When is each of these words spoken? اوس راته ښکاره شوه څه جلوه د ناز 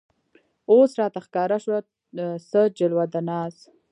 اوس 0.71 0.91
راته 0.99 1.19
ښکاره 1.25 1.57
شوه 1.63 1.79
څه 2.49 2.61
جلوه 2.77 3.05
د 3.13 3.15
ناز 3.27 3.55